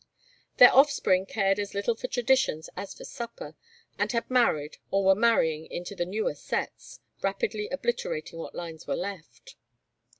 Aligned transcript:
Their 0.57 0.73
offspring 0.73 1.27
cared 1.27 1.59
as 1.59 1.75
little 1.75 1.93
for 1.93 2.07
traditions 2.07 2.71
as 2.75 2.95
for 2.95 3.03
supper, 3.05 3.55
and 3.99 4.11
had 4.11 4.31
married 4.31 4.77
or 4.89 5.05
were 5.05 5.13
marrying 5.13 5.67
into 5.67 5.93
the 5.93 6.07
newer 6.07 6.33
sets, 6.33 6.99
rapidly 7.21 7.67
obliterating 7.69 8.39
what 8.39 8.55
lines 8.55 8.87
were 8.87 8.95
left. 8.95 9.57